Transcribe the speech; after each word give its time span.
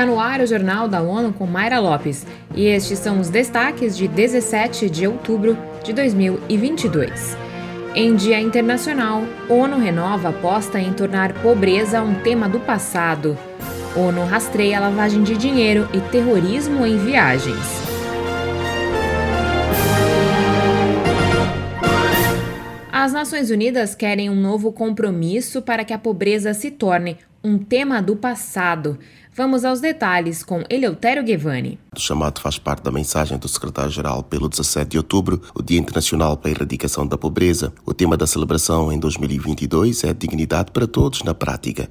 Está 0.00 0.10
no 0.10 0.18
ar 0.18 0.40
o 0.40 0.46
Jornal 0.46 0.88
da 0.88 1.02
ONU 1.02 1.30
com 1.30 1.44
Mayra 1.44 1.78
Lopes 1.78 2.26
e 2.54 2.64
estes 2.64 2.98
são 2.98 3.20
os 3.20 3.28
destaques 3.28 3.94
de 3.94 4.08
17 4.08 4.88
de 4.88 5.06
outubro 5.06 5.58
de 5.84 5.92
2022. 5.92 7.36
Em 7.94 8.16
Dia 8.16 8.40
Internacional, 8.40 9.22
ONU 9.46 9.76
renova 9.76 10.30
aposta 10.30 10.80
em 10.80 10.90
tornar 10.94 11.34
pobreza 11.42 12.00
um 12.00 12.14
tema 12.14 12.48
do 12.48 12.58
passado. 12.60 13.36
ONU 13.94 14.24
rastreia 14.24 14.80
lavagem 14.80 15.22
de 15.22 15.36
dinheiro 15.36 15.86
e 15.92 16.00
terrorismo 16.00 16.86
em 16.86 16.96
viagens. 16.96 17.60
As 22.90 23.12
Nações 23.12 23.50
Unidas 23.50 23.94
querem 23.94 24.30
um 24.30 24.34
novo 24.34 24.72
compromisso 24.72 25.60
para 25.60 25.84
que 25.84 25.92
a 25.92 25.98
pobreza 25.98 26.54
se 26.54 26.70
torne 26.70 27.18
um 27.42 27.58
tema 27.58 28.02
do 28.02 28.14
passado. 28.14 28.98
Vamos 29.34 29.64
aos 29.64 29.80
detalhes 29.80 30.42
com 30.42 30.62
Eleutério 30.68 31.24
Guevani. 31.24 31.78
O 31.96 32.00
chamado 32.00 32.40
faz 32.40 32.58
parte 32.58 32.82
da 32.82 32.90
mensagem 32.90 33.38
do 33.38 33.48
secretário-geral 33.48 34.22
pelo 34.22 34.48
17 34.48 34.90
de 34.90 34.98
outubro, 34.98 35.40
o 35.54 35.62
Dia 35.62 35.78
Internacional 35.78 36.36
para 36.36 36.50
a 36.50 36.52
Erradicação 36.52 37.06
da 37.06 37.16
Pobreza. 37.16 37.72
O 37.86 37.94
tema 37.94 38.16
da 38.16 38.26
celebração 38.26 38.92
em 38.92 38.98
2022 38.98 40.04
é 40.04 40.12
dignidade 40.12 40.70
para 40.72 40.86
todos 40.86 41.22
na 41.22 41.32
prática. 41.32 41.88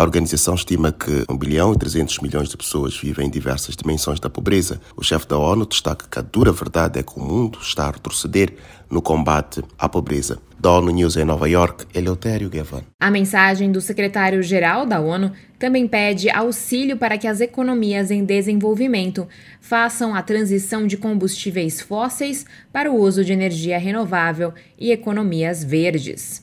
A 0.00 0.02
organização 0.02 0.54
estima 0.54 0.90
que 0.90 1.26
1 1.28 1.36
bilhão 1.36 1.74
e 1.74 1.76
300 1.76 2.20
milhões 2.20 2.48
de 2.48 2.56
pessoas 2.56 2.96
vivem 2.96 3.26
em 3.26 3.30
diversas 3.30 3.76
dimensões 3.76 4.18
da 4.18 4.30
pobreza. 4.30 4.80
O 4.96 5.04
chefe 5.04 5.28
da 5.28 5.36
ONU 5.36 5.66
destaca 5.66 6.06
que 6.10 6.18
a 6.18 6.22
dura 6.22 6.50
verdade 6.52 6.98
é 6.98 7.02
que 7.02 7.18
o 7.18 7.22
mundo 7.22 7.58
está 7.60 7.84
a 7.84 7.90
retroceder 7.90 8.54
no 8.88 9.02
combate 9.02 9.62
à 9.78 9.90
pobreza. 9.90 10.38
Da 10.58 10.72
ONU 10.72 10.90
News 10.90 11.18
em 11.18 11.24
Nova 11.26 11.46
York, 11.50 11.84
Eleutério 11.94 12.48
Gavan. 12.48 12.80
A 12.98 13.10
mensagem 13.10 13.70
do 13.70 13.82
secretário-geral 13.82 14.86
da 14.86 15.00
ONU 15.00 15.32
também 15.58 15.86
pede 15.86 16.30
auxílio 16.30 16.96
para 16.96 17.18
que 17.18 17.26
as 17.26 17.42
economias 17.42 18.10
em 18.10 18.24
desenvolvimento 18.24 19.28
façam 19.60 20.14
a 20.14 20.22
transição 20.22 20.86
de 20.86 20.96
combustíveis 20.96 21.78
fósseis 21.78 22.46
para 22.72 22.90
o 22.90 22.98
uso 22.98 23.22
de 23.22 23.34
energia 23.34 23.78
renovável 23.78 24.54
e 24.78 24.92
economias 24.92 25.62
verdes. 25.62 26.42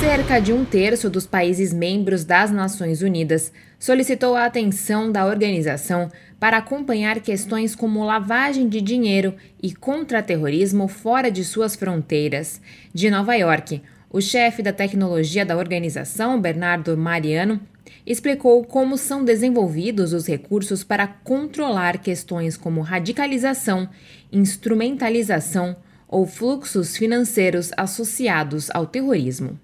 Cerca 0.00 0.40
de 0.40 0.50
um 0.50 0.64
terço 0.64 1.10
dos 1.10 1.26
países 1.26 1.74
membros 1.74 2.24
das 2.24 2.50
Nações 2.50 3.02
Unidas 3.02 3.52
solicitou 3.78 4.34
a 4.34 4.46
atenção 4.46 5.12
da 5.12 5.26
organização 5.26 6.10
para 6.38 6.56
acompanhar 6.56 7.20
questões 7.20 7.76
como 7.76 8.02
lavagem 8.02 8.66
de 8.66 8.80
dinheiro 8.80 9.34
e 9.62 9.74
contra-terrorismo 9.74 10.88
fora 10.88 11.30
de 11.30 11.44
suas 11.44 11.76
fronteiras. 11.76 12.62
De 12.94 13.10
Nova 13.10 13.34
York, 13.34 13.82
o 14.10 14.22
chefe 14.22 14.62
da 14.62 14.72
tecnologia 14.72 15.44
da 15.44 15.58
organização, 15.58 16.40
Bernardo 16.40 16.96
Mariano, 16.96 17.60
explicou 18.06 18.64
como 18.64 18.96
são 18.96 19.22
desenvolvidos 19.22 20.14
os 20.14 20.26
recursos 20.26 20.82
para 20.82 21.06
controlar 21.06 21.98
questões 21.98 22.56
como 22.56 22.80
radicalização, 22.80 23.86
instrumentalização 24.32 25.76
ou 26.08 26.26
fluxos 26.26 26.96
financeiros 26.96 27.70
associados 27.76 28.70
ao 28.70 28.86
terrorismo. 28.86 29.58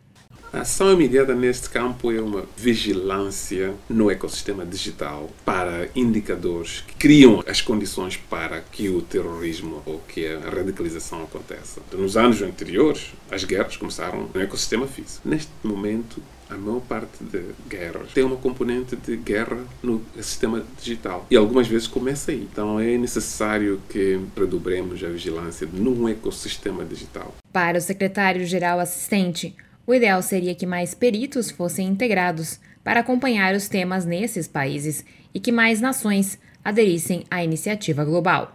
A 0.53 0.61
ação 0.61 0.93
imediata 0.93 1.35
neste 1.35 1.69
campo 1.69 2.11
é 2.11 2.21
uma 2.21 2.45
vigilância 2.57 3.75
no 3.89 4.11
ecossistema 4.11 4.65
digital 4.65 5.29
para 5.45 5.89
indicadores 5.95 6.83
que 6.87 6.95
criam 6.95 7.43
as 7.47 7.61
condições 7.61 8.17
para 8.17 8.61
que 8.61 8.89
o 8.89 9.03
terrorismo 9.03 9.83
ou 9.85 9.99
que 10.09 10.27
a 10.27 10.49
radicalização 10.49 11.23
aconteça. 11.23 11.81
Nos 11.93 12.17
anos 12.17 12.41
anteriores, 12.43 13.13
as 13.31 13.45
guerras 13.45 13.77
começaram 13.77 14.31
no 14.33 14.41
ecossistema 14.41 14.87
físico. 14.87 15.29
Neste 15.29 15.51
momento, 15.63 16.23
a 16.49 16.57
maior 16.57 16.81
parte 16.81 17.23
de 17.25 17.43
guerras 17.69 18.13
tem 18.15 18.25
uma 18.25 18.37
componente 18.37 18.95
de 18.97 19.17
guerra 19.17 19.59
no 19.83 20.01
sistema 20.21 20.65
digital. 20.81 21.27
E 21.31 21.37
algumas 21.37 21.67
vezes 21.67 21.89
começa 21.89 22.31
aí. 22.31 22.49
Então 22.51 22.79
é 22.79 22.97
necessário 22.97 23.81
que 23.89 24.21
redobremos 24.37 25.03
a 25.03 25.09
vigilância 25.09 25.69
num 25.73 26.09
ecossistema 26.09 26.85
digital. 26.85 27.35
Para 27.53 27.79
o 27.79 27.81
secretário-geral 27.81 28.79
assistente, 28.79 29.57
o 29.87 29.95
ideal 29.95 30.21
seria 30.21 30.55
que 30.55 30.67
mais 30.67 30.95
peritos 30.95 31.51
fossem 31.51 31.87
integrados 31.87 32.59
para 32.83 33.01
acompanhar 33.01 33.55
os 33.55 33.69
temas 33.69 34.05
nesses 34.05 34.49
países 34.49 35.05
e 35.33 35.39
que 35.39 35.53
mais 35.53 35.81
nações 35.81 36.39
aderissem 36.65 37.25
à 37.31 37.45
iniciativa 37.45 38.05
global. 38.05 38.53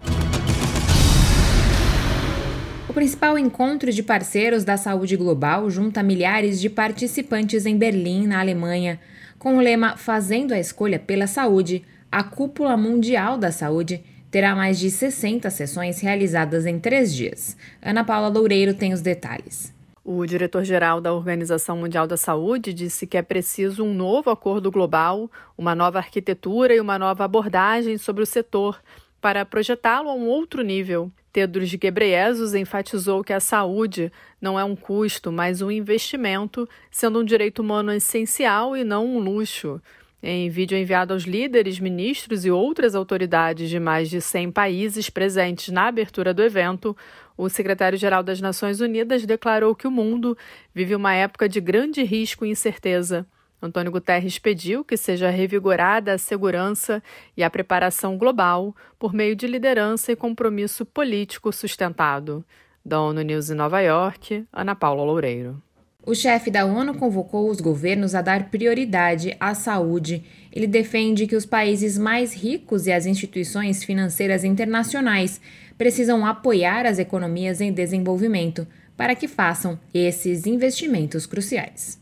O 2.90 2.94
principal 2.94 3.38
encontro 3.38 3.90
de 3.90 4.04
parceiros 4.04 4.66
da 4.66 4.76
saúde 4.76 5.16
global 5.16 5.70
junta 5.70 6.04
milhares 6.04 6.60
de 6.60 6.70
participantes 6.70 7.66
em 7.66 7.78
Berlim, 7.78 8.28
na 8.28 8.42
Alemanha, 8.42 9.00
com 9.40 9.56
o 9.56 9.62
lema 9.62 9.96
Fazendo 9.96 10.54
a 10.54 10.60
Escolha 10.60 11.00
pela 11.00 11.26
Saúde, 11.26 11.84
a 12.12 12.22
Cúpula 12.22 12.76
Mundial 12.76 13.38
da 13.38 13.52
Saúde 13.52 14.04
terá 14.30 14.54
mais 14.56 14.78
de 14.78 14.92
60 14.92 15.50
sessões 15.50 16.02
realizadas 16.02 16.66
em 16.66 16.80
três 16.80 17.14
dias. 17.14 17.56
Ana 17.82 18.04
Paula 18.04 18.28
Loureiro 18.28 18.74
tem 18.74 18.92
os 18.92 19.00
detalhes. 19.00 19.74
O 20.04 20.26
diretor-geral 20.26 21.00
da 21.00 21.14
Organização 21.14 21.78
Mundial 21.78 22.08
da 22.08 22.18
Saúde 22.18 22.74
disse 22.74 23.06
que 23.06 23.18
é 23.18 23.22
preciso 23.22 23.84
um 23.84 23.94
novo 23.94 24.32
acordo 24.32 24.72
global, 24.72 25.30
uma 25.56 25.76
nova 25.76 26.00
arquitetura 26.00 26.74
e 26.74 26.80
uma 26.80 26.98
nova 26.98 27.24
abordagem 27.24 28.00
sobre 28.00 28.24
o 28.24 28.26
setor 28.26 28.82
para 29.22 29.46
projetá-lo 29.46 30.10
a 30.10 30.14
um 30.16 30.28
outro 30.28 30.64
nível. 30.64 31.12
Tedros 31.32 31.72
Ghebreyesus 31.72 32.56
enfatizou 32.56 33.24
que 33.24 33.32
a 33.32 33.40
saúde 33.40 34.12
não 34.42 34.60
é 34.60 34.64
um 34.64 34.76
custo, 34.76 35.32
mas 35.32 35.62
um 35.62 35.70
investimento, 35.70 36.68
sendo 36.90 37.20
um 37.20 37.24
direito 37.24 37.60
humano 37.60 37.94
essencial 37.94 38.76
e 38.76 38.84
não 38.84 39.06
um 39.06 39.20
luxo. 39.20 39.80
Em 40.24 40.50
vídeo 40.50 40.78
enviado 40.78 41.14
aos 41.14 41.24
líderes, 41.24 41.80
ministros 41.80 42.46
e 42.46 42.52
outras 42.52 42.94
autoridades 42.94 43.72
de 43.72 43.80
mais 43.80 44.08
de 44.08 44.22
100 44.22 44.52
países 44.52 45.10
presentes 45.10 45.70
na 45.70 45.88
abertura 45.88 46.32
do 46.32 46.44
evento, 46.44 46.96
o 47.36 47.50
secretário-geral 47.50 48.22
das 48.22 48.40
Nações 48.40 48.82
Unidas 48.82 49.26
declarou 49.26 49.74
que 49.74 49.88
o 49.88 49.92
mundo 49.92 50.38
vive 50.76 50.94
uma 50.94 51.16
época 51.16 51.50
de 51.50 51.60
grande 51.60 52.04
risco 52.04 52.46
e 52.46 52.52
incerteza. 52.52 53.26
Antônio 53.60 53.92
Guterres 53.92 54.38
pediu 54.38 54.86
que 54.86 54.96
seja 54.96 55.32
revigorada 55.32 56.14
a 56.14 56.18
segurança 56.20 57.02
e 57.36 57.44
a 57.44 57.50
preparação 57.50 58.16
global 58.16 58.76
por 59.00 59.14
meio 59.14 59.36
de 59.36 59.48
liderança 59.48 60.12
e 60.12 60.16
compromisso 60.16 60.86
político 60.86 61.52
sustentado. 61.52 62.46
Da 62.86 63.02
ONU 63.02 63.22
News 63.24 63.50
em 63.50 63.56
Nova 63.56 63.80
York, 63.82 64.46
Ana 64.54 64.76
Paula 64.76 65.04
Loureiro. 65.04 65.62
O 66.04 66.16
chefe 66.16 66.50
da 66.50 66.66
ONU 66.66 66.96
convocou 66.96 67.48
os 67.48 67.62
governos 67.62 68.16
a 68.16 68.24
dar 68.24 68.50
prioridade 68.50 69.38
à 69.40 69.54
saúde. 69.54 70.24
Ele 70.52 70.66
defende 70.66 71.28
que 71.28 71.36
os 71.36 71.46
países 71.46 71.96
mais 71.96 72.34
ricos 72.34 72.88
e 72.88 72.92
as 72.92 73.06
instituições 73.06 73.84
financeiras 73.84 74.44
internacionais 74.44 75.40
precisam 75.78 76.26
apoiar 76.26 76.88
as 76.88 76.98
economias 76.98 77.62
em 77.62 77.72
desenvolvimento 77.72 78.68
para 78.98 79.14
que 79.14 79.28
façam 79.28 79.80
esses 79.94 80.48
investimentos 80.48 81.28
cruciais. 81.28 82.00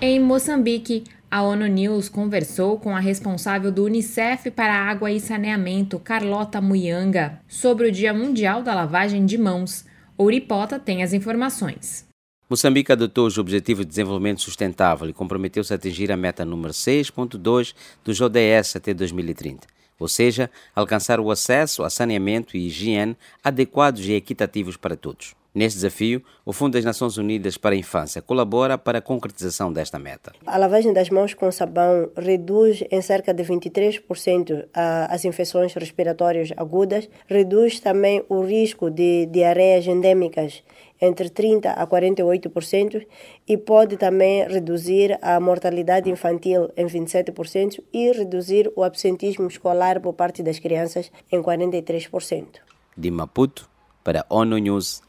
Em 0.00 0.18
Moçambique, 0.18 1.04
a 1.30 1.42
ONU 1.42 1.66
News 1.66 2.08
conversou 2.08 2.78
com 2.78 2.96
a 2.96 3.00
responsável 3.00 3.70
do 3.70 3.84
Unicef 3.84 4.50
para 4.50 4.72
Água 4.72 5.10
e 5.10 5.20
Saneamento, 5.20 5.98
Carlota 5.98 6.58
Muyanga, 6.58 7.38
sobre 7.46 7.88
o 7.88 7.92
Dia 7.92 8.14
Mundial 8.14 8.62
da 8.62 8.74
Lavagem 8.74 9.26
de 9.26 9.36
Mãos. 9.36 9.84
Ouripota 10.18 10.78
tem 10.78 11.02
as 11.02 11.12
informações. 11.12 12.06
Moçambique 12.48 12.90
adotou 12.90 13.26
os 13.26 13.36
Objetivos 13.36 13.84
de 13.84 13.90
Desenvolvimento 13.90 14.40
Sustentável 14.40 15.08
e 15.08 15.12
comprometeu-se 15.12 15.72
a 15.74 15.76
atingir 15.76 16.10
a 16.10 16.16
meta 16.16 16.44
número 16.44 16.72
6.2 16.72 17.74
dos 18.02 18.20
ODS 18.20 18.76
até 18.76 18.94
2030, 18.94 19.66
ou 19.98 20.08
seja, 20.08 20.50
alcançar 20.74 21.20
o 21.20 21.30
acesso 21.30 21.82
a 21.82 21.90
saneamento 21.90 22.56
e 22.56 22.66
higiene 22.66 23.16
adequados 23.44 24.06
e 24.06 24.12
equitativos 24.12 24.76
para 24.76 24.96
todos. 24.96 25.34
Neste 25.56 25.78
desafio, 25.78 26.22
o 26.44 26.52
Fundo 26.52 26.74
das 26.74 26.84
Nações 26.84 27.16
Unidas 27.16 27.56
para 27.56 27.74
a 27.74 27.78
Infância 27.78 28.20
colabora 28.20 28.76
para 28.76 28.98
a 28.98 29.00
concretização 29.00 29.72
desta 29.72 29.98
meta. 29.98 30.34
A 30.44 30.58
lavagem 30.58 30.92
das 30.92 31.08
mãos 31.08 31.32
com 31.32 31.50
sabão 31.50 32.10
reduz 32.14 32.84
em 32.90 33.00
cerca 33.00 33.32
de 33.32 33.42
23% 33.42 34.68
as 34.74 35.24
infecções 35.24 35.72
respiratórias 35.72 36.50
agudas, 36.58 37.08
reduz 37.26 37.80
também 37.80 38.22
o 38.28 38.42
risco 38.42 38.90
de 38.90 39.24
diarreias 39.32 39.86
endêmicas 39.86 40.62
entre 41.00 41.30
30% 41.30 41.72
a 41.74 41.86
48% 41.86 43.06
e 43.48 43.56
pode 43.56 43.96
também 43.96 44.46
reduzir 44.46 45.18
a 45.22 45.40
mortalidade 45.40 46.10
infantil 46.10 46.70
em 46.76 46.84
27% 46.84 47.82
e 47.94 48.12
reduzir 48.12 48.70
o 48.76 48.82
absentismo 48.82 49.48
escolar 49.48 50.02
por 50.02 50.12
parte 50.12 50.42
das 50.42 50.58
crianças 50.58 51.10
em 51.32 51.40
43%. 51.40 52.46
De 52.94 53.10
Maputo, 53.10 53.70
para 54.04 54.26
ONU 54.28 54.58
News, 54.58 55.05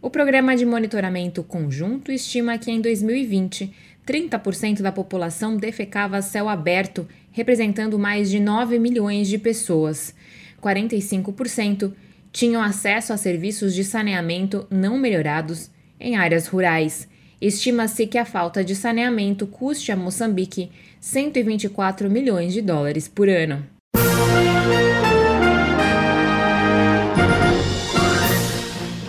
O 0.00 0.08
Programa 0.08 0.56
de 0.56 0.64
Monitoramento 0.64 1.42
Conjunto 1.42 2.12
estima 2.12 2.56
que 2.56 2.70
em 2.70 2.80
2020, 2.80 3.74
30% 4.06 4.82
da 4.82 4.92
população 4.92 5.56
defecava 5.56 6.16
a 6.16 6.22
céu 6.22 6.48
aberto, 6.48 7.08
representando 7.32 7.98
mais 7.98 8.30
de 8.30 8.38
9 8.38 8.78
milhões 8.78 9.26
de 9.26 9.36
pessoas. 9.36 10.14
45% 10.62 11.92
tinham 12.30 12.62
acesso 12.62 13.12
a 13.12 13.16
serviços 13.16 13.74
de 13.74 13.82
saneamento 13.82 14.66
não 14.70 14.96
melhorados 14.96 15.70
em 15.98 16.14
áreas 16.14 16.46
rurais 16.46 17.08
Estima-se 17.44 18.06
que 18.06 18.16
a 18.16 18.24
falta 18.24 18.64
de 18.64 18.74
saneamento 18.74 19.46
custe 19.46 19.92
a 19.92 19.96
Moçambique 19.96 20.70
124 20.98 22.08
milhões 22.08 22.54
de 22.54 22.62
dólares 22.62 23.06
por 23.06 23.28
ano. 23.28 23.73